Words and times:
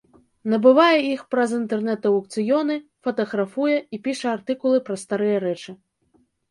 Набывае 0.53 0.95
іх 1.15 1.21
праз 1.33 1.49
інтэрнэт-аўкцыёны, 1.59 2.75
фатаграфуе 3.09 3.77
і 3.79 3.97
піша 4.09 4.27
артыкулы 4.39 4.77
пра 4.91 4.95
старыя 5.05 5.37
рэчы. 5.47 5.71